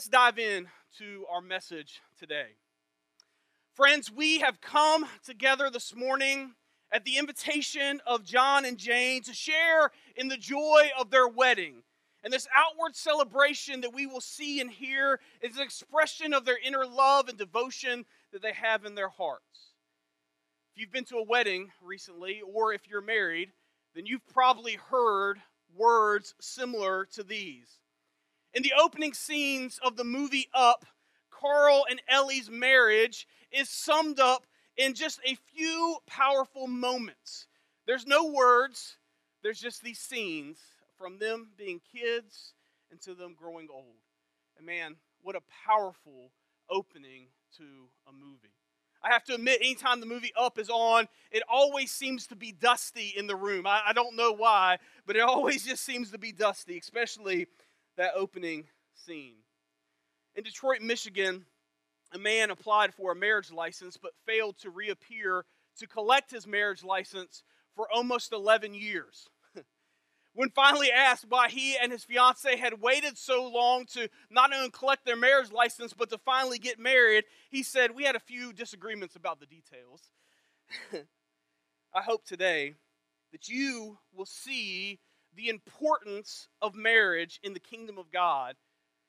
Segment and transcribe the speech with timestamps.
[0.00, 0.66] let's dive in
[0.96, 2.56] to our message today.
[3.74, 6.52] Friends, we have come together this morning
[6.90, 11.82] at the invitation of John and Jane to share in the joy of their wedding.
[12.24, 16.58] And this outward celebration that we will see and hear is an expression of their
[16.64, 19.74] inner love and devotion that they have in their hearts.
[20.72, 23.50] If you've been to a wedding recently, or if you're married,
[23.94, 25.42] then you've probably heard
[25.76, 27.79] words similar to these.
[28.52, 30.84] In the opening scenes of the movie Up,
[31.30, 34.46] Carl and Ellie's marriage is summed up
[34.76, 37.46] in just a few powerful moments.
[37.86, 38.96] There's no words,
[39.42, 40.58] there's just these scenes
[40.98, 42.54] from them being kids
[42.90, 43.84] into them growing old.
[44.56, 46.32] And man, what a powerful
[46.68, 47.64] opening to
[48.08, 48.54] a movie.
[49.02, 52.52] I have to admit, anytime the movie Up is on, it always seems to be
[52.52, 53.66] dusty in the room.
[53.66, 57.46] I, I don't know why, but it always just seems to be dusty, especially
[57.96, 59.36] that opening scene.
[60.34, 61.44] In Detroit, Michigan,
[62.12, 65.44] a man applied for a marriage license but failed to reappear
[65.78, 67.42] to collect his marriage license
[67.74, 69.28] for almost 11 years.
[70.34, 74.70] when finally asked why he and his fiancee had waited so long to not only
[74.70, 78.52] collect their marriage license but to finally get married, he said, We had a few
[78.52, 80.10] disagreements about the details.
[81.94, 82.74] I hope today
[83.32, 85.00] that you will see
[85.36, 88.56] the importance of marriage in the kingdom of God.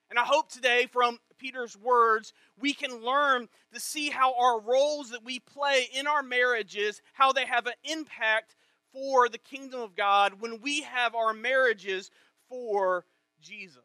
[0.10, 5.12] And I hope today, from Peter's words, we can learn to see how our roles
[5.12, 8.56] that we play in our marriages, how they have an impact
[8.92, 12.12] for the kingdom of God when we have our marriages
[12.50, 13.06] for
[13.40, 13.84] Jesus.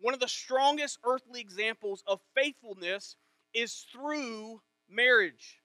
[0.00, 3.16] One of the strongest earthly examples of faithfulness
[3.52, 5.60] is through marriage.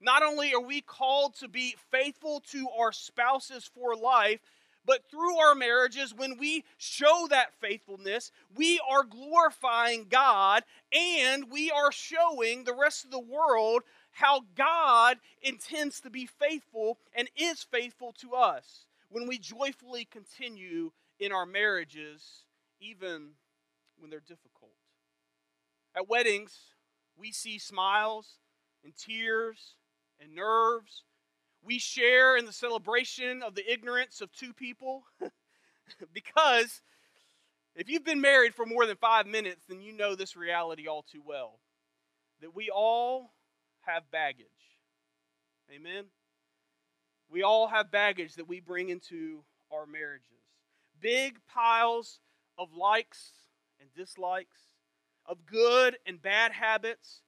[0.00, 4.40] Not only are we called to be faithful to our spouses for life,
[4.86, 11.70] but through our marriages, when we show that faithfulness, we are glorifying God and we
[11.70, 17.62] are showing the rest of the world how God intends to be faithful and is
[17.62, 22.44] faithful to us when we joyfully continue in our marriages,
[22.80, 23.30] even
[23.98, 24.72] when they're difficult.
[25.94, 26.56] At weddings,
[27.16, 28.38] we see smiles
[28.82, 29.74] and tears
[30.20, 31.04] and nerves
[31.62, 35.04] we share in the celebration of the ignorance of two people
[36.12, 36.80] because
[37.74, 41.02] if you've been married for more than five minutes, then you know this reality all
[41.02, 41.60] too well
[42.40, 43.34] that we all
[43.82, 44.46] have baggage.
[45.74, 46.04] Amen?
[47.30, 50.26] We all have baggage that we bring into our marriages.
[51.00, 52.20] Big piles
[52.58, 53.32] of likes
[53.80, 54.58] and dislikes,
[55.26, 57.22] of good and bad habits,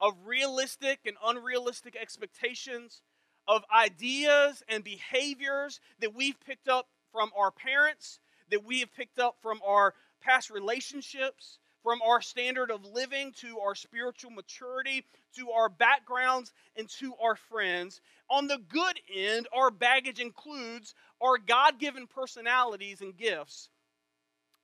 [0.00, 3.02] of realistic and unrealistic expectations
[3.46, 8.18] of ideas and behaviors that we've picked up from our parents,
[8.50, 13.60] that we have picked up from our past relationships, from our standard of living to
[13.60, 15.04] our spiritual maturity,
[15.36, 18.00] to our backgrounds, and to our friends.
[18.30, 23.68] On the good end, our baggage includes our God given personalities and gifts.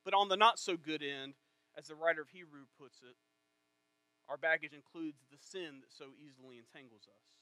[0.03, 1.33] But on the not so good end,
[1.77, 3.15] as the writer of Hebrew puts it,
[4.27, 7.40] our baggage includes the sin that so easily entangles us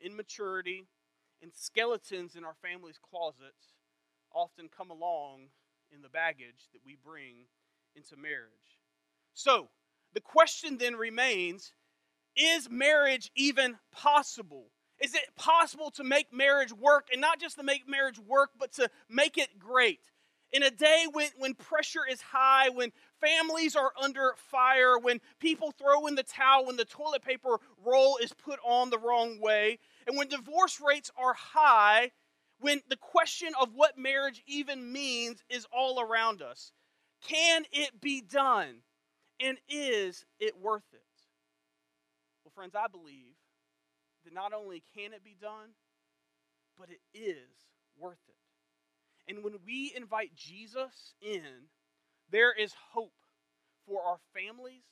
[0.00, 0.86] immaturity,
[1.42, 3.74] and skeletons in our family's closets
[4.32, 5.48] often come along
[5.92, 7.46] in the baggage that we bring
[7.94, 8.78] into marriage.
[9.34, 9.68] So,
[10.12, 11.72] the question then remains
[12.36, 14.66] is marriage even possible?
[15.00, 18.72] Is it possible to make marriage work and not just to make marriage work, but
[18.74, 20.00] to make it great?
[20.52, 25.72] In a day when, when pressure is high, when families are under fire, when people
[25.72, 29.78] throw in the towel, when the toilet paper roll is put on the wrong way,
[30.06, 32.10] and when divorce rates are high,
[32.60, 36.72] when the question of what marriage even means is all around us,
[37.26, 38.76] can it be done?
[39.42, 41.00] And is it worth it?
[42.44, 43.34] Well, friends, I believe
[44.24, 45.70] that not only can it be done,
[46.78, 47.48] but it is
[47.98, 49.30] worth it.
[49.32, 51.68] And when we invite Jesus in,
[52.30, 53.12] there is hope
[53.86, 54.84] for our families,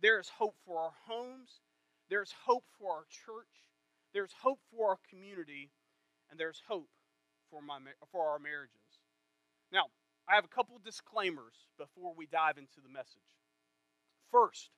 [0.00, 1.60] there is hope for our homes,
[2.08, 3.68] there's hope for our church,
[4.12, 5.70] there's hope for our community,
[6.30, 6.88] and there's hope
[7.50, 7.78] for, my,
[8.10, 8.76] for our marriages.
[9.72, 9.86] Now,
[10.28, 13.20] I have a couple disclaimers before we dive into the message.
[14.30, 14.70] First,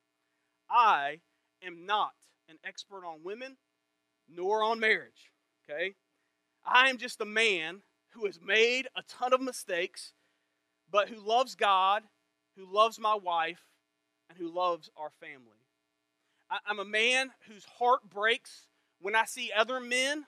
[0.71, 1.21] I
[1.63, 2.13] am not
[2.49, 3.57] an expert on women
[4.29, 5.31] nor on marriage,
[5.69, 5.95] okay?
[6.65, 10.13] I am just a man who has made a ton of mistakes,
[10.93, 12.03] but who loves God,
[12.57, 13.65] who loves my wife,
[14.29, 15.59] and who loves our family.
[16.67, 18.67] I'm a man whose heart breaks
[19.01, 20.27] when I see other men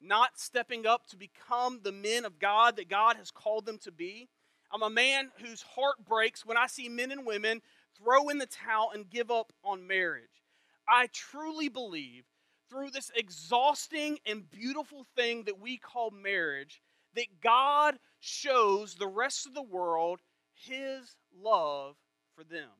[0.00, 3.92] not stepping up to become the men of God that God has called them to
[3.92, 4.28] be.
[4.72, 7.60] I'm a man whose heart breaks when I see men and women
[7.96, 10.42] throw in the towel and give up on marriage.
[10.88, 12.24] I truly believe
[12.68, 16.80] through this exhausting and beautiful thing that we call marriage
[17.16, 20.20] that God shows the rest of the world
[20.54, 21.96] his love
[22.34, 22.70] for them.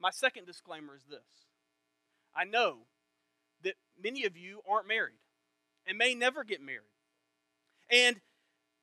[0.00, 1.46] My second disclaimer is this
[2.34, 2.78] I know
[3.62, 5.18] that many of you aren't married
[5.86, 6.80] and may never get married.
[7.90, 8.20] And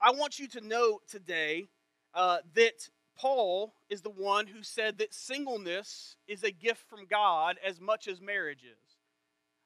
[0.01, 1.69] I want you to know today
[2.13, 7.57] uh, that Paul is the one who said that singleness is a gift from God
[7.65, 8.97] as much as marriage is.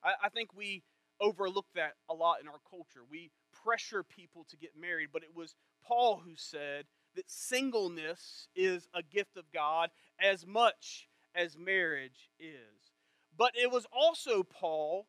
[0.03, 0.83] I, I think we
[1.19, 3.01] overlook that a lot in our culture.
[3.09, 3.31] We
[3.63, 6.85] pressure people to get married, but it was Paul who said
[7.15, 9.89] that singleness is a gift of God
[10.19, 12.91] as much as marriage is.
[13.37, 15.07] But it was also Paul,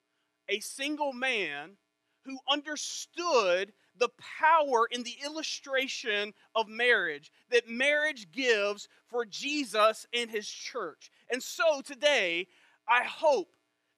[0.48, 1.76] a single man,
[2.24, 4.10] who understood the
[4.40, 11.10] power in the illustration of marriage that marriage gives for Jesus and his church.
[11.30, 12.46] And so today,
[12.88, 13.48] I hope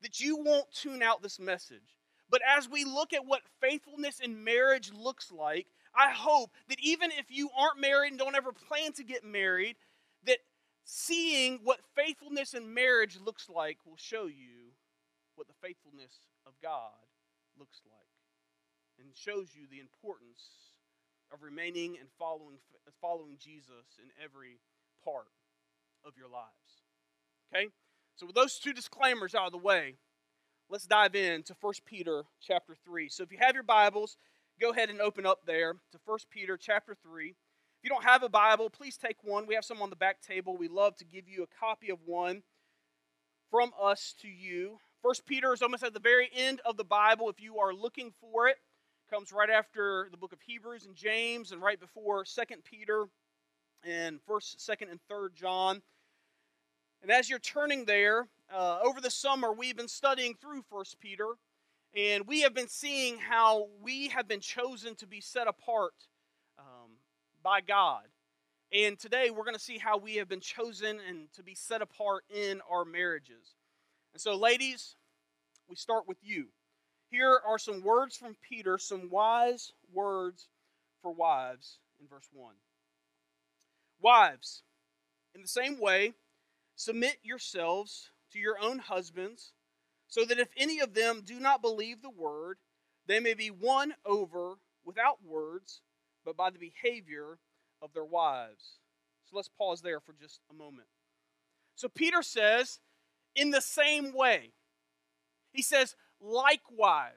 [0.02, 1.96] that you won't tune out this message.
[2.32, 7.10] But as we look at what faithfulness in marriage looks like, I hope that even
[7.10, 9.76] if you aren't married and don't ever plan to get married,
[10.24, 10.38] that
[10.82, 14.72] seeing what faithfulness in marriage looks like will show you
[15.34, 16.14] what the faithfulness
[16.46, 17.04] of God
[17.58, 18.02] looks like
[18.98, 20.72] and shows you the importance
[21.30, 22.56] of remaining and following,
[23.02, 24.58] following Jesus in every
[25.04, 25.28] part
[26.02, 26.80] of your lives.
[27.52, 27.68] Okay?
[28.16, 29.96] So with those two disclaimers out of the way,
[30.72, 33.06] let's dive into 1 Peter chapter 3.
[33.10, 34.16] So if you have your Bibles,
[34.58, 37.28] go ahead and open up there to 1 Peter chapter 3.
[37.28, 37.34] If
[37.84, 39.46] you don't have a Bible, please take one.
[39.46, 40.56] We have some on the back table.
[40.56, 42.42] We love to give you a copy of one
[43.50, 44.78] from us to you.
[45.02, 48.10] 1 Peter is almost at the very end of the Bible if you are looking
[48.18, 48.56] for it
[49.10, 53.04] comes right after the book of Hebrews and James and right before Second Peter
[53.84, 55.82] and 1st, 2nd, and 3rd John.
[57.02, 61.26] And as you're turning there, uh, over the summer we've been studying through First Peter,
[61.96, 65.94] and we have been seeing how we have been chosen to be set apart
[66.58, 66.92] um,
[67.42, 68.04] by God.
[68.72, 71.82] And today we're going to see how we have been chosen and to be set
[71.82, 73.56] apart in our marriages.
[74.14, 74.94] And so, ladies,
[75.68, 76.46] we start with you.
[77.10, 80.46] Here are some words from Peter, some wise words
[81.02, 82.54] for wives in verse 1.
[84.00, 84.62] Wives,
[85.34, 86.14] in the same way,
[86.74, 89.52] submit yourselves to your own husbands,
[90.08, 92.58] so that if any of them do not believe the word,
[93.06, 94.54] they may be won over
[94.84, 95.82] without words,
[96.24, 97.38] but by the behavior
[97.80, 98.78] of their wives.
[99.24, 100.88] So let's pause there for just a moment.
[101.74, 102.80] So Peter says,
[103.34, 104.52] in the same way,
[105.52, 107.12] he says, likewise.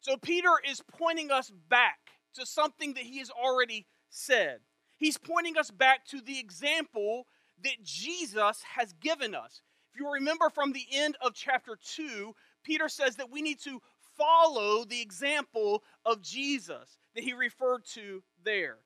[0.00, 1.98] So Peter is pointing us back
[2.34, 4.60] to something that he has already said.
[4.96, 7.26] He's pointing us back to the example
[7.64, 9.62] that Jesus has given us.
[9.92, 13.80] If you remember from the end of chapter 2, Peter says that we need to
[14.16, 18.78] follow the example of Jesus that he referred to there.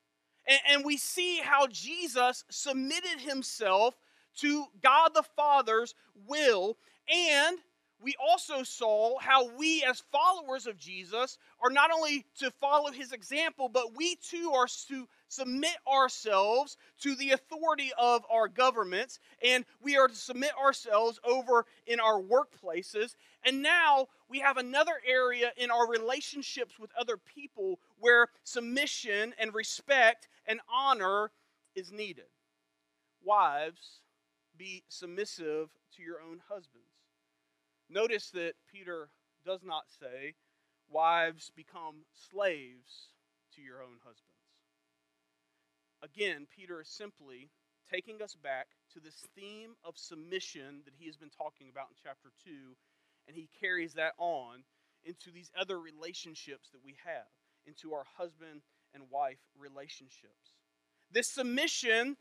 [0.47, 3.95] And, and, we see how Jesus submitted himself
[4.37, 5.95] to God the Father's
[6.27, 6.77] will
[7.11, 7.57] and
[8.01, 13.13] we also saw how we, as followers of Jesus, are not only to follow his
[13.13, 19.65] example, but we too are to submit ourselves to the authority of our governments, and
[19.81, 23.15] we are to submit ourselves over in our workplaces.
[23.45, 29.53] And now we have another area in our relationships with other people where submission and
[29.53, 31.31] respect and honor
[31.75, 32.25] is needed.
[33.23, 34.01] Wives,
[34.57, 36.94] be submissive to your own husbands
[37.89, 39.09] Notice that Peter
[39.45, 40.33] does not say,
[40.89, 43.09] Wives, become slaves
[43.55, 44.21] to your own husbands.
[46.03, 47.49] Again, Peter is simply
[47.91, 51.95] taking us back to this theme of submission that he has been talking about in
[52.01, 52.51] chapter 2,
[53.27, 54.63] and he carries that on
[55.03, 57.27] into these other relationships that we have,
[57.65, 58.61] into our husband
[58.93, 60.53] and wife relationships.
[61.11, 62.17] This submission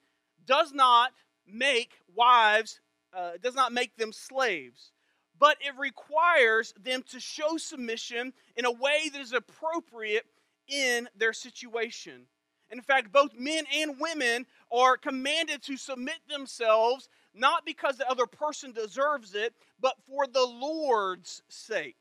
[0.47, 1.13] does not
[1.47, 2.81] make wives,
[3.15, 4.93] uh, does not make them slaves
[5.39, 10.25] but it requires them to show submission in a way that is appropriate
[10.69, 12.27] in their situation.
[12.71, 18.27] In fact, both men and women are commanded to submit themselves not because the other
[18.27, 21.97] person deserves it, but for the Lord's sake.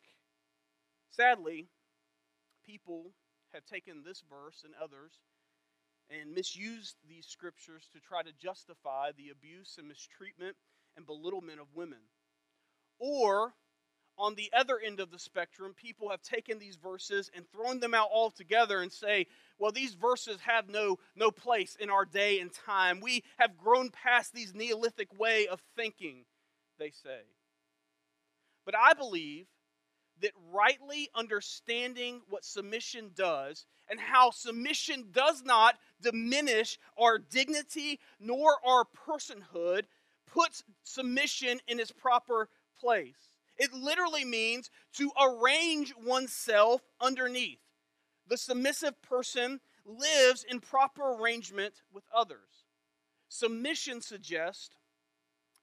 [1.10, 1.68] Sadly,
[2.66, 3.12] people
[3.54, 5.12] have taken this verse and others
[6.10, 10.56] and misused these scriptures to try to justify the abuse and mistreatment
[10.96, 12.00] and belittlement of women.
[13.06, 13.54] Or
[14.18, 17.94] on the other end of the spectrum, people have taken these verses and thrown them
[17.94, 19.28] out all together and say,
[19.60, 23.02] well, these verses have no, no place in our day and time.
[23.02, 26.24] We have grown past these Neolithic way of thinking,
[26.80, 27.24] they say.
[28.66, 29.48] But I believe
[30.22, 38.56] that rightly understanding what submission does and how submission does not diminish our dignity nor
[38.66, 39.84] our personhood
[40.34, 42.48] puts submission in its proper
[42.80, 43.34] place.
[43.58, 47.60] It literally means to arrange oneself underneath.
[48.28, 52.66] The submissive person lives in proper arrangement with others.
[53.30, 54.76] Submission suggests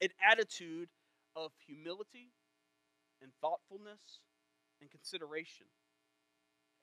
[0.01, 0.89] an attitude
[1.37, 2.33] of humility
[3.23, 4.21] and thoughtfulness
[4.81, 5.67] and consideration.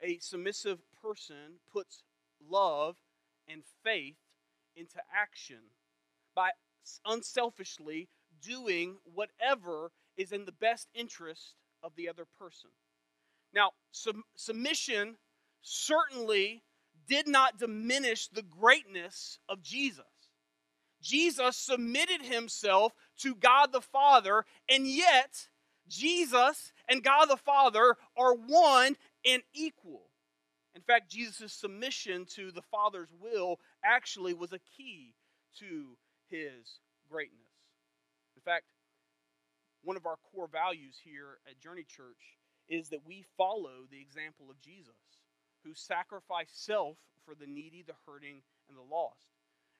[0.02, 2.02] A submissive person puts
[2.48, 2.96] love
[3.48, 4.16] and faith
[4.76, 5.58] into action
[6.34, 6.50] by
[7.04, 8.08] unselfishly
[8.40, 12.70] doing whatever is in the best interest of the other person.
[13.54, 15.16] Now, sub- submission
[15.62, 16.64] certainly
[17.06, 20.04] did not diminish the greatness of Jesus.
[21.00, 25.48] Jesus submitted himself to God the Father, and yet
[25.88, 30.10] Jesus and God the Father are one and equal.
[30.74, 35.14] In fact, Jesus' submission to the Father's will actually was a key
[35.58, 35.96] to
[36.28, 37.38] his greatness.
[38.36, 38.66] In fact,
[39.82, 44.50] one of our core values here at Journey Church is that we follow the example
[44.50, 44.94] of Jesus,
[45.64, 49.26] who sacrificed self for the needy, the hurting, and the lost.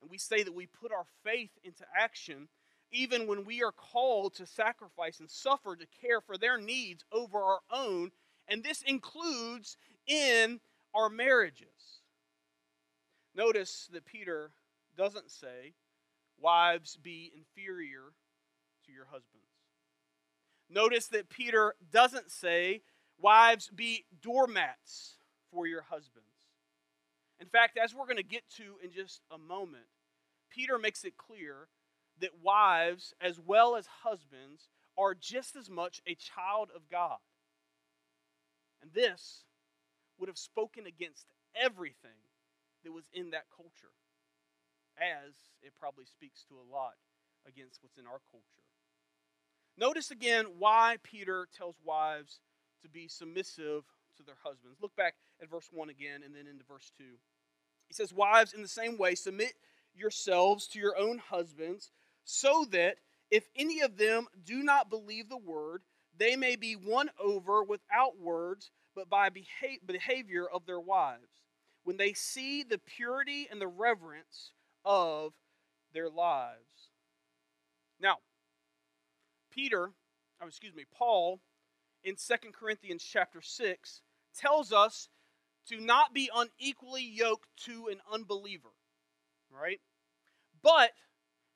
[0.00, 2.48] And we say that we put our faith into action
[2.90, 7.38] even when we are called to sacrifice and suffer to care for their needs over
[7.38, 8.10] our own.
[8.48, 9.76] And this includes
[10.06, 10.60] in
[10.94, 12.00] our marriages.
[13.34, 14.52] Notice that Peter
[14.96, 15.74] doesn't say,
[16.40, 18.12] Wives, be inferior
[18.86, 19.47] to your husbands.
[20.70, 22.82] Notice that Peter doesn't say,
[23.20, 25.16] Wives, be doormats
[25.50, 26.28] for your husbands.
[27.40, 29.86] In fact, as we're going to get to in just a moment,
[30.50, 31.68] Peter makes it clear
[32.20, 37.18] that wives, as well as husbands, are just as much a child of God.
[38.82, 39.44] And this
[40.18, 42.26] would have spoken against everything
[42.84, 43.94] that was in that culture,
[44.96, 46.94] as it probably speaks to a lot
[47.46, 48.67] against what's in our culture.
[49.78, 52.40] Notice again why Peter tells wives
[52.82, 53.84] to be submissive
[54.16, 54.78] to their husbands.
[54.82, 57.04] Look back at verse 1 again and then into verse 2.
[57.86, 59.54] He says, Wives, in the same way, submit
[59.94, 61.92] yourselves to your own husbands,
[62.24, 62.96] so that
[63.30, 65.82] if any of them do not believe the word,
[66.16, 71.42] they may be won over without words, but by behavior of their wives,
[71.84, 74.52] when they see the purity and the reverence
[74.84, 75.32] of
[75.94, 76.90] their lives.
[78.00, 78.16] Now,
[79.50, 79.90] Peter,
[80.40, 81.40] oh, excuse me, Paul
[82.04, 84.02] in Second Corinthians chapter 6
[84.36, 85.08] tells us
[85.68, 88.70] to not be unequally yoked to an unbeliever,
[89.50, 89.80] right?
[90.62, 90.90] But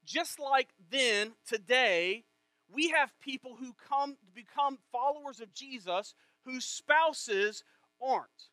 [0.04, 2.24] just like then, today,
[2.72, 7.62] we have people who come become followers of Jesus whose spouses
[8.02, 8.48] aren't.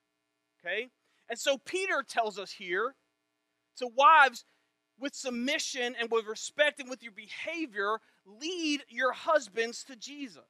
[0.59, 0.89] Okay?
[1.29, 2.95] And so Peter tells us here
[3.77, 4.45] to wives
[4.99, 7.99] with submission and with respect and with your behavior,
[8.41, 10.43] lead your husbands to Jesus.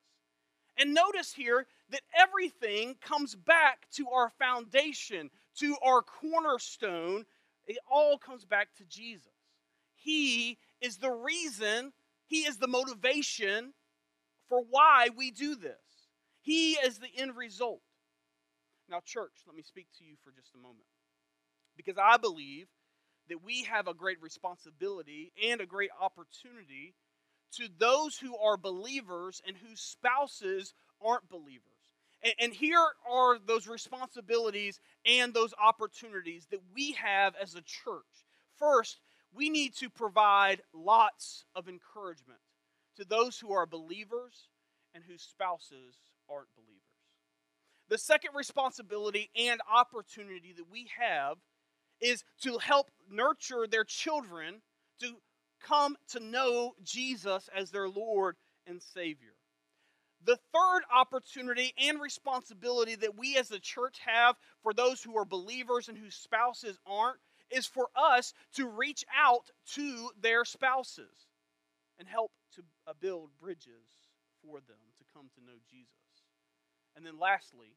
[0.78, 7.26] And notice here that everything comes back to our foundation, to our cornerstone.
[7.68, 9.28] It all comes back to Jesus.
[9.96, 11.92] He is the reason,
[12.28, 13.74] He is the motivation
[14.48, 15.74] for why we do this.
[16.42, 17.82] He is the end result.
[18.90, 20.88] Now, church, let me speak to you for just a moment.
[21.76, 22.68] Because I believe
[23.30, 26.96] that we have a great responsibility and a great opportunity
[27.58, 31.64] to those who are believers and whose spouses aren't believers.
[32.22, 38.04] And, and, here are those responsibilities and those opportunities that we have as a church.
[38.58, 39.00] First,
[39.34, 42.40] we need to provide lots of encouragement
[42.98, 44.50] to those who are believers
[44.94, 45.96] and whose spouses
[46.30, 46.84] aren't believers.
[47.90, 51.38] The second responsibility and opportunity that we have
[52.02, 54.62] is to help nurture their children
[55.00, 55.16] to
[55.60, 58.36] come to know Jesus as their Lord
[58.68, 59.34] and Savior.
[60.26, 65.26] The third opportunity and responsibility that we as a church have for those who are
[65.26, 67.20] believers and whose spouses aren't
[67.52, 71.28] is for us to reach out to their spouses
[71.98, 73.88] and help to uh, build bridges
[74.44, 75.88] for them to come to know Jesus.
[76.96, 77.76] And then lastly,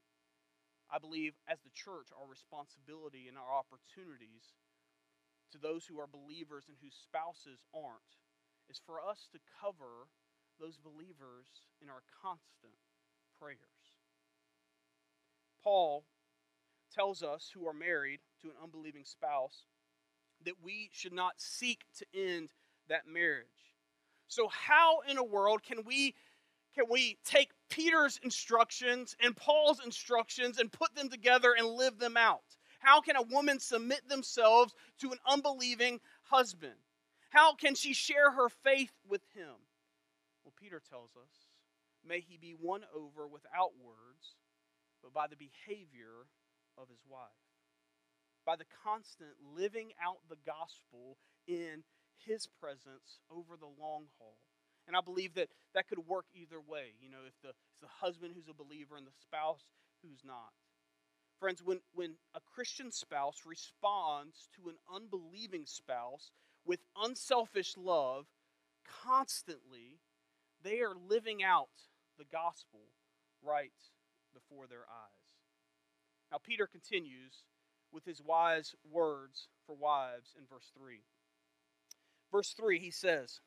[0.90, 4.52] I believe as the church, our responsibility and our opportunities
[5.52, 8.18] to those who are believers and whose spouses aren't
[8.68, 10.09] is for us to cover
[10.61, 11.47] those believers
[11.80, 12.75] in our constant
[13.38, 13.59] prayers.
[15.62, 16.04] Paul
[16.94, 19.64] tells us who are married to an unbelieving spouse
[20.44, 22.50] that we should not seek to end
[22.88, 23.47] that marriage.
[24.28, 26.14] So how in a world can we
[26.75, 32.16] can we take Peter's instructions and Paul's instructions and put them together and live them
[32.16, 32.56] out?
[32.82, 36.74] How can a woman submit themselves to an unbelieving husband?
[37.30, 39.54] How can she share her faith with him?
[40.44, 41.48] Well, Peter tells us,
[42.06, 44.34] may he be won over without words,
[45.02, 46.26] but by the behavior
[46.76, 47.20] of his wife,
[48.44, 51.84] by the constant living out the gospel in
[52.26, 54.36] his presence over the long haul.
[54.88, 56.94] And I believe that that could work either way.
[57.00, 59.62] You know, if the, the husband who's a believer and the spouse
[60.02, 60.50] who's not.
[61.42, 66.30] Friends, when, when a Christian spouse responds to an unbelieving spouse
[66.64, 68.26] with unselfish love
[69.04, 69.99] constantly,
[70.62, 71.66] they are living out
[72.16, 72.82] the gospel
[73.42, 73.72] right
[74.32, 75.34] before their eyes.
[76.30, 77.42] Now, Peter continues
[77.90, 81.00] with his wise words for wives in verse 3.
[82.30, 83.40] Verse 3, he says,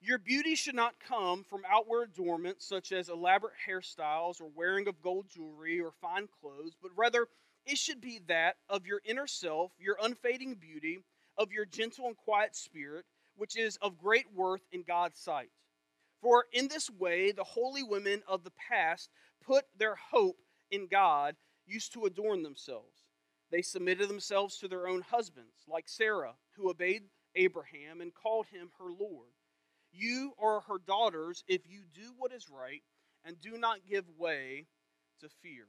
[0.00, 5.02] Your beauty should not come from outward adornments such as elaborate hairstyles or wearing of
[5.02, 7.26] gold jewelry or fine clothes, but rather
[7.66, 11.00] it should be that of your inner self, your unfading beauty,
[11.36, 13.04] of your gentle and quiet spirit,
[13.36, 15.50] which is of great worth in God's sight.
[16.20, 19.10] For in this way, the holy women of the past
[19.44, 20.36] put their hope
[20.70, 21.36] in God,
[21.66, 23.04] used to adorn themselves.
[23.50, 28.70] They submitted themselves to their own husbands, like Sarah, who obeyed Abraham and called him
[28.78, 29.28] her Lord.
[29.92, 32.82] You are her daughters if you do what is right
[33.24, 34.66] and do not give way
[35.20, 35.66] to fear.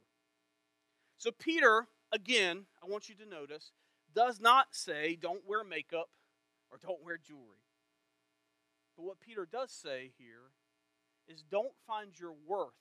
[1.17, 3.71] So, Peter, again, I want you to notice,
[4.13, 6.09] does not say don't wear makeup
[6.71, 7.63] or don't wear jewelry.
[8.95, 10.51] But what Peter does say here
[11.27, 12.73] is don't find your worth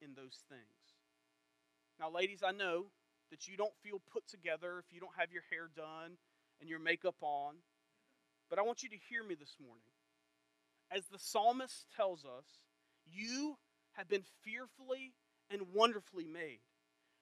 [0.00, 0.62] in those things.
[2.00, 2.86] Now, ladies, I know
[3.30, 6.18] that you don't feel put together if you don't have your hair done
[6.60, 7.56] and your makeup on.
[8.50, 9.82] But I want you to hear me this morning.
[10.94, 12.44] As the psalmist tells us,
[13.06, 13.56] you
[13.92, 15.14] have been fearfully
[15.50, 16.60] and wonderfully made.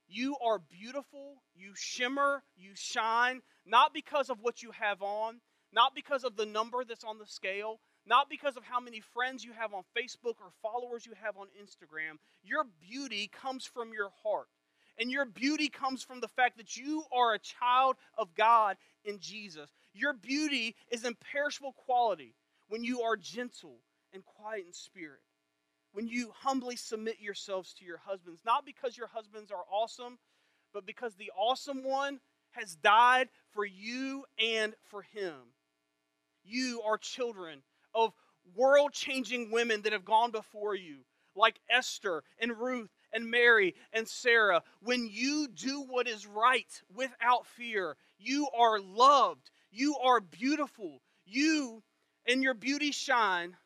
[0.09, 5.41] You are beautiful, you shimmer, you shine, not because of what you have on,
[5.73, 9.45] not because of the number that's on the scale, not because of how many friends
[9.45, 12.19] you have on Facebook or followers you have on Instagram.
[12.43, 14.49] Your beauty comes from your heart.
[14.99, 19.21] And your beauty comes from the fact that you are a child of God in
[19.21, 19.71] Jesus.
[19.95, 22.35] Your beauty is imperishable quality
[22.71, 23.81] when you are gentle
[24.15, 25.21] and quiet in spirit.
[25.93, 30.19] When you humbly submit yourselves to your husbands, not because your husbands are awesome,
[30.73, 32.21] but because the awesome one
[32.53, 35.35] has died for you and for him.
[36.45, 38.13] You are children of
[38.55, 40.99] world changing women that have gone before you,
[41.35, 47.47] like Esther and Ruth and Mary and Sarah, when you do what is right without
[47.47, 51.83] fear, you are loved, you are beautiful, you
[52.27, 53.57] and your beauty shine.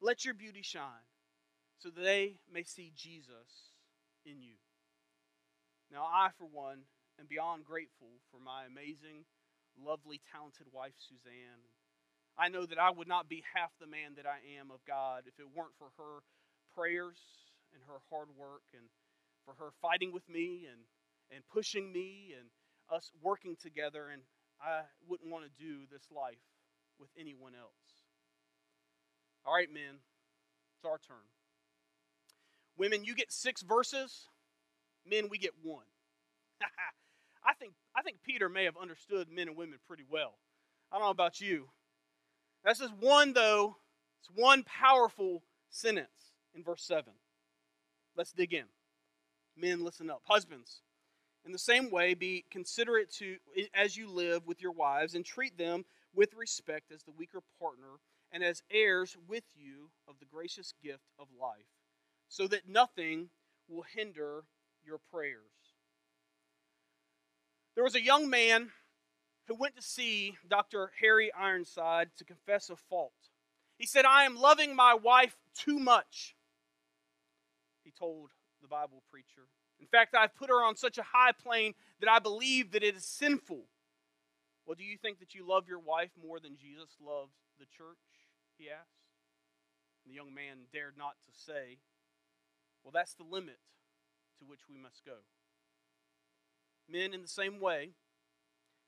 [0.00, 1.06] Let your beauty shine
[1.78, 3.70] so that they may see Jesus
[4.26, 4.54] in you.
[5.92, 6.86] Now, I, for one,
[7.20, 9.26] am beyond grateful for my amazing,
[9.78, 11.62] lovely, talented wife, Suzanne.
[12.38, 15.24] I know that I would not be half the man that I am of God
[15.26, 16.22] if it weren't for her
[16.74, 17.18] prayers
[17.74, 18.88] and her hard work and
[19.44, 20.80] for her fighting with me and,
[21.30, 22.48] and pushing me and
[22.90, 24.08] us working together.
[24.08, 24.22] And
[24.62, 26.40] I wouldn't want to do this life
[27.02, 27.74] with anyone else.
[29.44, 29.98] All right, men,
[30.76, 31.26] it's our turn.
[32.78, 34.28] Women, you get six verses.
[35.04, 35.84] Men, we get one.
[37.44, 40.34] I think I think Peter may have understood men and women pretty well.
[40.90, 41.68] I don't know about you.
[42.64, 43.76] That's just one, though.
[44.20, 47.12] It's one powerful sentence in verse 7.
[48.16, 48.66] Let's dig in.
[49.56, 50.22] Men, listen up.
[50.24, 50.82] Husbands,
[51.44, 53.36] in the same way, be considerate to
[53.74, 58.00] as you live with your wives and treat them with respect as the weaker partner
[58.30, 61.66] and as heirs with you of the gracious gift of life,
[62.28, 63.28] so that nothing
[63.68, 64.44] will hinder
[64.84, 65.38] your prayers.
[67.74, 68.70] There was a young man
[69.48, 70.92] who went to see Dr.
[71.00, 73.12] Harry Ironside to confess a fault.
[73.78, 76.36] He said, I am loving my wife too much
[77.84, 79.48] he told the Bible preacher.
[79.80, 82.96] In fact, I've put her on such a high plane that I believe that it
[82.96, 83.64] is sinful.
[84.66, 87.98] Well, do you think that you love your wife more than Jesus loves the church?
[88.58, 89.02] He asked.
[90.06, 91.78] The young man dared not to say,
[92.82, 93.58] Well, that's the limit
[94.38, 95.18] to which we must go.
[96.88, 97.90] Men, in the same way,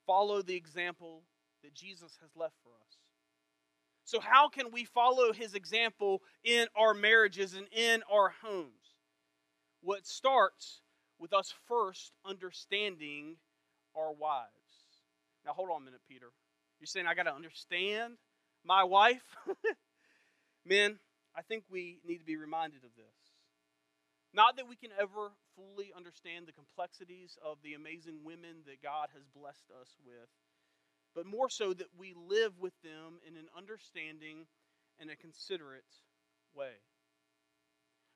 [0.06, 1.22] follow the example
[1.62, 2.98] that Jesus has left for us.
[4.04, 8.70] So, how can we follow his example in our marriages and in our homes?
[9.86, 10.82] It starts
[11.18, 13.36] with us first understanding
[13.96, 14.63] our wives.
[15.44, 16.30] Now, hold on a minute, Peter.
[16.80, 18.14] You're saying I got to understand
[18.64, 19.22] my wife?
[20.66, 20.98] Men,
[21.36, 23.34] I think we need to be reminded of this.
[24.32, 29.08] Not that we can ever fully understand the complexities of the amazing women that God
[29.14, 30.28] has blessed us with,
[31.14, 34.46] but more so that we live with them in an understanding
[34.98, 36.02] and a considerate
[36.54, 36.82] way.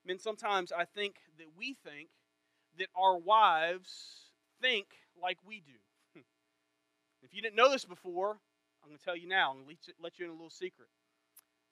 [0.04, 2.08] I mean, sometimes I think that we think
[2.78, 4.86] that our wives think
[5.20, 5.78] like we do.
[7.22, 8.38] If you didn't know this before,
[8.82, 9.50] I'm going to tell you now.
[9.50, 10.88] I'm going to let you in a little secret.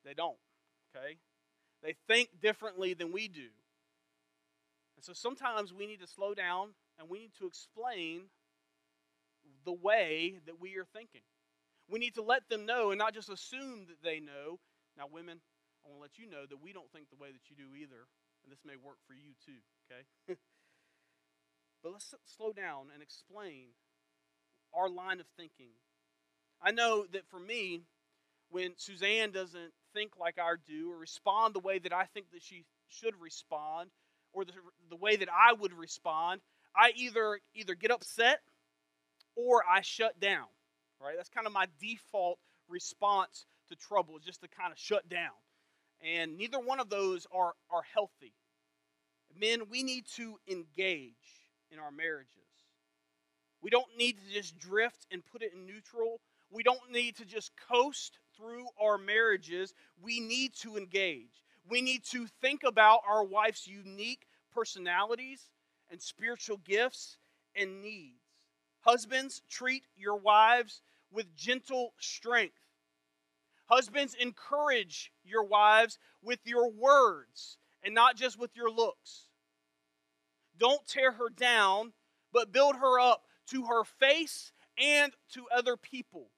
[0.04, 0.36] They don't,
[0.94, 1.16] okay?
[1.82, 3.48] They think differently than we do.
[4.96, 8.22] And so sometimes we need to slow down and we need to explain
[9.64, 11.22] the way that we are thinking.
[11.88, 14.58] We need to let them know and not just assume that they know.
[14.96, 15.40] Now, women,
[15.84, 17.76] I want to let you know that we don't think the way that you do
[17.76, 18.08] either,
[18.42, 20.02] and this may work for you too, okay?
[21.82, 23.76] but let's slow down and explain
[24.76, 25.70] our line of thinking.
[26.62, 27.82] I know that for me,
[28.50, 32.42] when Suzanne doesn't think like I do or respond the way that I think that
[32.42, 33.90] she should respond,
[34.32, 34.52] or the,
[34.90, 36.40] the way that I would respond,
[36.76, 38.40] I either either get upset
[39.34, 40.46] or I shut down.
[41.00, 41.14] Right?
[41.16, 45.34] That's kind of my default response to trouble, is just to kind of shut down.
[46.00, 48.32] And neither one of those are, are healthy.
[49.38, 51.14] Men, we need to engage
[51.70, 52.45] in our marriages.
[53.66, 56.20] We don't need to just drift and put it in neutral.
[56.52, 59.74] We don't need to just coast through our marriages.
[60.00, 61.42] We need to engage.
[61.68, 65.50] We need to think about our wife's unique personalities
[65.90, 67.18] and spiritual gifts
[67.56, 68.22] and needs.
[68.82, 72.54] Husbands, treat your wives with gentle strength.
[73.64, 79.24] Husbands, encourage your wives with your words and not just with your looks.
[80.56, 81.94] Don't tear her down,
[82.32, 86.28] but build her up to her face and to other people.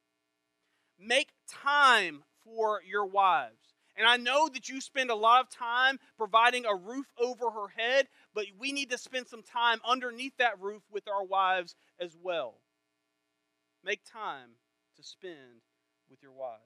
[0.98, 3.74] Make time for your wives.
[3.96, 7.68] And I know that you spend a lot of time providing a roof over her
[7.76, 12.16] head, but we need to spend some time underneath that roof with our wives as
[12.22, 12.54] well.
[13.84, 14.50] Make time
[14.96, 15.62] to spend
[16.08, 16.62] with your wives.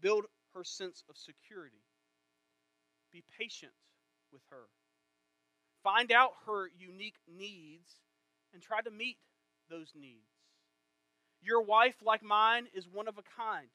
[0.00, 1.84] Build her sense of security.
[3.10, 3.72] Be patient
[4.30, 4.68] with her.
[5.82, 8.00] Find out her unique needs
[8.52, 9.16] and try to meet
[9.72, 10.28] those needs.
[11.42, 13.66] Your wife, like mine, is one of a kind.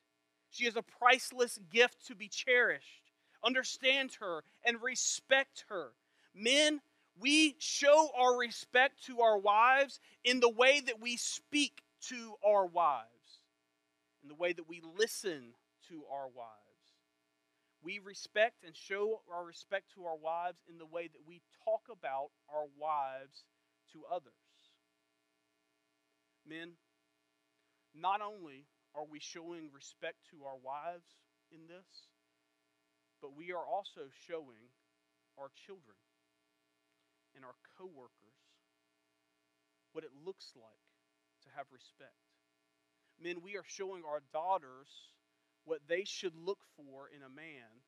[0.51, 3.11] She is a priceless gift to be cherished.
[3.43, 5.89] Understand her and respect her.
[6.33, 6.79] Men,
[7.19, 12.65] we show our respect to our wives in the way that we speak to our
[12.65, 13.41] wives,
[14.21, 15.53] in the way that we listen
[15.89, 16.53] to our wives.
[17.83, 21.81] We respect and show our respect to our wives in the way that we talk
[21.91, 23.43] about our wives
[23.93, 24.46] to others.
[26.47, 26.73] Men,
[27.93, 31.19] not only are we showing respect to our wives
[31.51, 32.07] in this?
[33.21, 34.71] But we are also showing
[35.37, 35.97] our children
[37.35, 38.41] and our coworkers
[39.91, 40.87] what it looks like
[41.43, 42.15] to have respect.
[43.19, 44.87] Men, we are showing our daughters
[45.65, 47.81] what they should look for in a man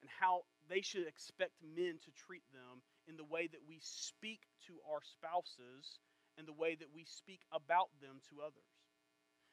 [0.00, 4.40] and how they should expect men to treat them in the way that we speak
[4.66, 5.98] to our spouses
[6.38, 8.76] and the way that we speak about them to others.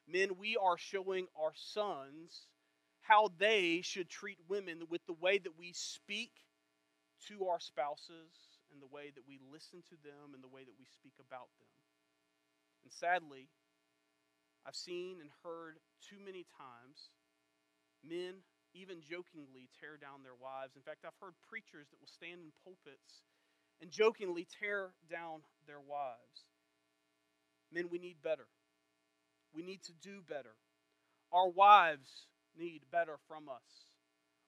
[0.07, 2.47] Men, we are showing our sons
[3.01, 6.31] how they should treat women with the way that we speak
[7.27, 10.75] to our spouses and the way that we listen to them and the way that
[10.79, 11.71] we speak about them.
[12.83, 13.47] And sadly,
[14.65, 17.11] I've seen and heard too many times
[18.03, 18.43] men
[18.73, 20.75] even jokingly tear down their wives.
[20.75, 23.23] In fact, I've heard preachers that will stand in pulpits
[23.79, 26.47] and jokingly tear down their wives.
[27.73, 28.47] Men, we need better.
[29.53, 30.55] We need to do better.
[31.31, 33.87] Our wives need better from us.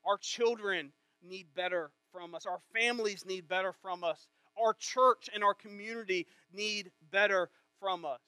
[0.05, 0.91] Our children
[1.27, 2.45] need better from us.
[2.45, 4.27] Our families need better from us.
[4.61, 8.19] Our church and our community need better from us.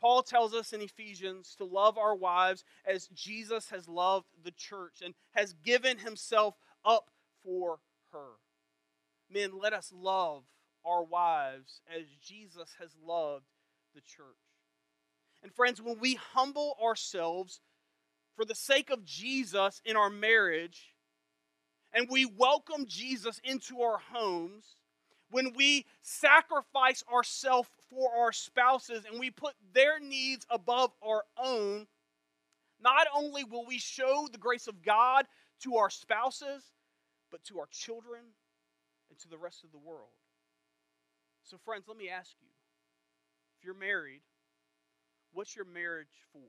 [0.00, 5.02] Paul tells us in Ephesians to love our wives as Jesus has loved the church
[5.04, 7.10] and has given himself up
[7.44, 7.80] for
[8.12, 8.38] her.
[9.30, 10.44] Men, let us love
[10.86, 13.44] our wives as Jesus has loved
[13.94, 14.24] the church.
[15.42, 17.60] And friends, when we humble ourselves
[18.36, 20.94] for the sake of Jesus in our marriage,
[21.92, 24.76] and we welcome Jesus into our homes,
[25.30, 31.86] when we sacrifice ourselves for our spouses and we put their needs above our own,
[32.80, 35.26] not only will we show the grace of God
[35.62, 36.64] to our spouses,
[37.30, 38.22] but to our children
[39.10, 40.10] and to the rest of the world.
[41.44, 42.49] So, friends, let me ask you
[43.60, 44.22] if you're married,
[45.32, 46.40] what's your marriage for?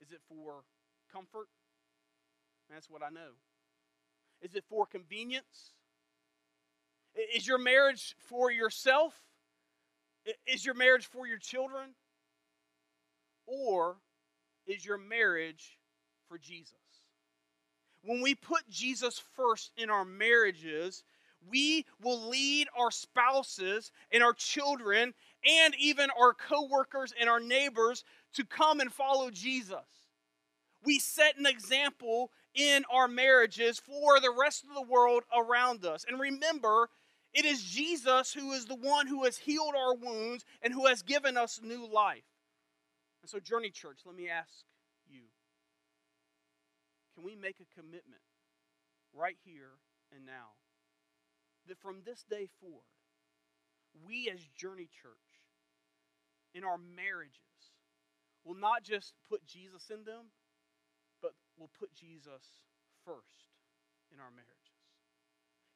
[0.00, 0.64] Is it for
[1.12, 1.46] comfort?
[2.68, 3.30] That's what I know.
[4.42, 5.72] Is it for convenience?
[7.36, 9.14] Is your marriage for yourself?
[10.46, 11.90] Is your marriage for your children?
[13.46, 13.98] Or
[14.66, 15.78] is your marriage
[16.28, 16.74] for Jesus?
[18.02, 21.04] When we put Jesus first in our marriages,
[21.50, 25.14] we will lead our spouses and our children
[25.46, 28.04] and even our coworkers and our neighbors
[28.34, 30.08] to come and follow Jesus.
[30.84, 36.04] We set an example in our marriages for the rest of the world around us.
[36.08, 36.88] And remember,
[37.32, 41.02] it is Jesus who is the one who has healed our wounds and who has
[41.02, 42.22] given us new life.
[43.22, 44.64] And so, Journey Church, let me ask
[45.08, 45.22] you
[47.14, 48.22] can we make a commitment
[49.14, 49.78] right here
[50.14, 50.52] and now
[51.68, 52.84] that from this day forward,
[54.06, 55.12] we as Journey Church,
[56.54, 57.38] in our marriages,
[58.44, 60.30] will not just put Jesus in them,
[61.20, 62.62] but will put Jesus
[63.04, 63.54] first
[64.12, 64.54] in our marriages?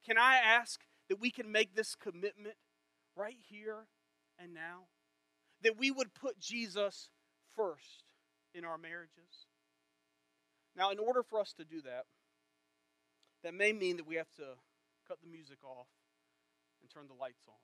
[0.06, 2.56] Can I ask that we can make this commitment
[3.16, 3.86] right here
[4.38, 4.86] and now?
[5.62, 7.10] That we would put Jesus
[7.56, 8.04] first
[8.54, 9.46] in our marriages?
[10.76, 12.04] Now, in order for us to do that,
[13.42, 14.44] that may mean that we have to
[15.08, 15.88] cut the music off
[16.80, 17.54] and turn the lights on.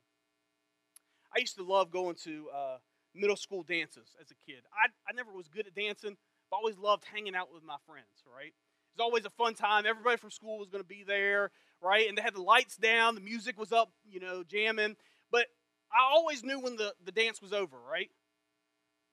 [1.37, 2.77] I used to love going to uh,
[3.15, 4.63] middle school dances as a kid.
[4.73, 6.17] I, I never was good at dancing,
[6.51, 8.49] but I always loved hanging out with my friends, right?
[8.55, 9.85] It was always a fun time.
[9.87, 11.51] Everybody from school was going to be there,
[11.83, 12.09] right?
[12.09, 14.97] And they had the lights down, the music was up, you know, jamming.
[15.31, 15.47] But
[15.93, 18.11] I always knew when the, the dance was over, right?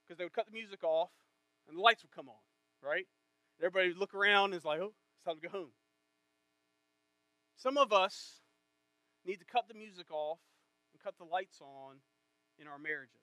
[0.04, 1.10] Because they would cut the music off
[1.68, 3.06] and the lights would come on, right?
[3.60, 5.72] Everybody would look around and it's like, oh, it's time to go home.
[7.62, 8.40] Some of us
[9.24, 10.40] need to cut the music off
[10.92, 11.98] and cut the lights on
[12.58, 13.22] in our marriages.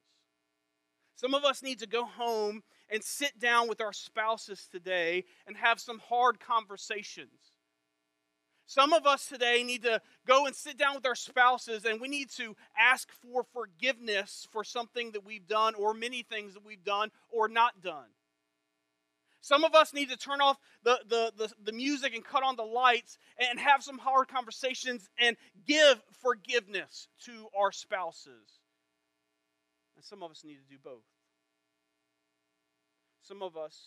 [1.17, 5.57] Some of us need to go home and sit down with our spouses today and
[5.57, 7.53] have some hard conversations.
[8.65, 12.07] Some of us today need to go and sit down with our spouses and we
[12.07, 16.85] need to ask for forgiveness for something that we've done or many things that we've
[16.85, 18.07] done or not done.
[19.41, 22.57] Some of us need to turn off the, the, the, the, music and cut on
[22.57, 28.59] the lights and have some hard conversations and give forgiveness to our spouses.
[29.97, 31.07] And some of us need to do both.
[33.23, 33.79] Some of us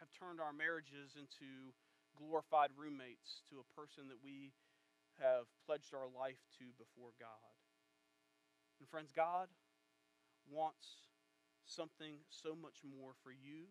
[0.00, 1.72] have turned our marriages into
[2.18, 4.52] glorified roommates to a person that we
[5.20, 7.54] have pledged our life to before God.
[8.80, 9.48] And friends, God
[10.50, 11.08] wants
[11.64, 13.70] something so much more for you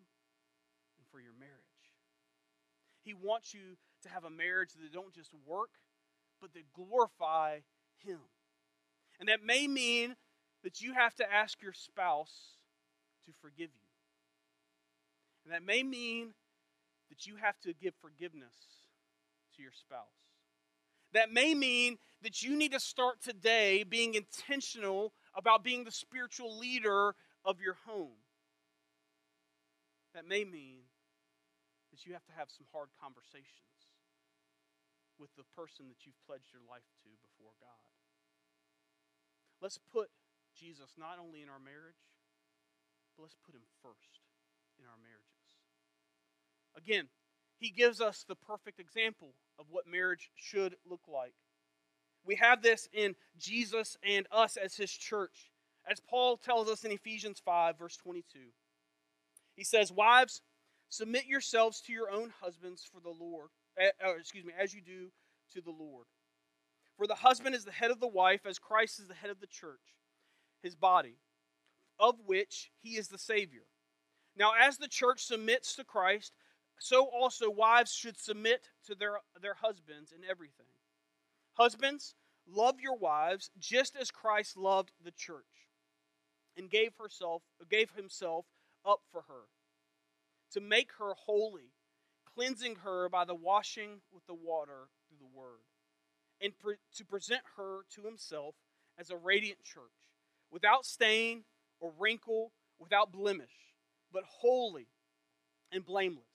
[1.12, 1.56] for your marriage.
[3.04, 5.72] He wants you to have a marriage that don't just work,
[6.40, 7.60] but that glorify
[8.04, 8.20] Him.
[9.20, 10.16] And that may mean
[10.64, 12.58] that you have to ask your spouse
[13.26, 13.88] to forgive you.
[15.46, 16.34] And that may mean
[17.10, 18.56] that you have to give forgiveness
[19.56, 20.06] to your spouse.
[21.14, 26.58] That may mean that you need to start today being intentional about being the spiritual
[26.58, 28.18] leader of your home.
[30.14, 30.80] That may mean
[32.08, 33.92] you have to have some hard conversations
[35.20, 37.92] with the person that you've pledged your life to before God.
[39.62, 40.10] Let's put
[40.56, 42.02] Jesus not only in our marriage,
[43.16, 44.24] but let's put him first
[44.80, 45.62] in our marriages.
[46.76, 47.12] Again,
[47.60, 51.36] he gives us the perfect example of what marriage should look like.
[52.26, 55.52] We have this in Jesus and us as his church.
[55.90, 58.40] As Paul tells us in Ephesians 5, verse 22,
[59.56, 60.42] he says, Wives,
[60.92, 63.48] Submit yourselves to your own husbands for the Lord,
[63.80, 65.08] uh, excuse me, as you do
[65.54, 66.06] to the Lord.
[66.98, 69.40] For the husband is the head of the wife, as Christ is the head of
[69.40, 69.96] the church,
[70.62, 71.16] his body,
[71.98, 73.64] of which he is the Savior.
[74.36, 76.34] Now, as the church submits to Christ,
[76.78, 80.66] so also wives should submit to their, their husbands in everything.
[81.54, 85.70] Husbands, love your wives just as Christ loved the church
[86.58, 88.46] and gave herself gave himself
[88.86, 89.48] up for her
[90.52, 91.74] to make her holy,
[92.36, 95.62] cleansing her by the washing with the water through the word,
[96.42, 98.56] and pre- to present her to himself
[98.98, 99.84] as a radiant church,
[100.52, 101.44] without stain
[101.80, 103.76] or wrinkle, without blemish,
[104.12, 104.88] but holy
[105.72, 106.26] and blameless.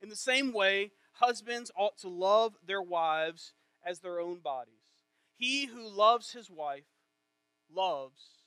[0.00, 3.52] In the same way, husbands ought to love their wives
[3.84, 4.74] as their own bodies.
[5.36, 6.86] He who loves his wife
[7.72, 8.42] loves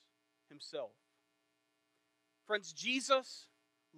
[0.48, 0.92] himself.
[2.46, 3.46] Friends, Jesus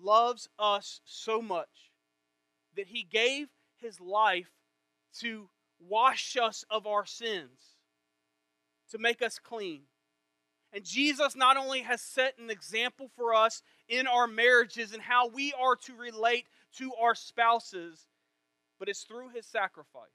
[0.01, 1.93] loves us so much
[2.77, 3.49] that he gave
[3.81, 4.51] his life
[5.21, 7.77] to wash us of our sins,
[8.91, 9.83] to make us clean.
[10.73, 15.29] And Jesus not only has set an example for us in our marriages and how
[15.29, 16.47] we are to relate
[16.79, 18.09] to our spouses,
[18.79, 20.09] but it's through his sacrifice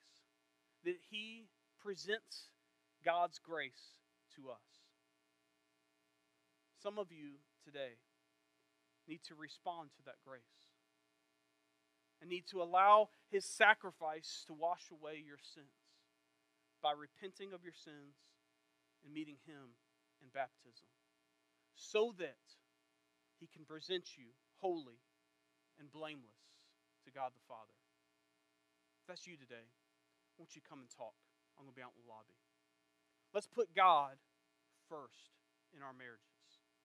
[0.83, 1.47] that he
[1.81, 2.49] presents
[3.05, 3.99] God's grace
[4.35, 4.57] to us.
[6.83, 7.95] Some of you today
[9.09, 10.69] need to respond to that grace
[12.21, 15.73] and need to allow his sacrifice to wash away your sins
[16.83, 18.21] by repenting of your sins
[19.03, 19.73] and meeting him
[20.21, 20.87] in baptism
[21.73, 22.59] so that
[23.39, 25.01] he can present you holy
[25.79, 26.59] and blameless
[27.07, 27.75] to God the Father.
[29.01, 29.71] If that's you today,
[30.37, 31.15] won't you come and talk?
[31.57, 32.35] I'm going to be out in the lobby.
[33.33, 34.19] Let's put God
[34.91, 35.39] first
[35.71, 36.28] in our marriages.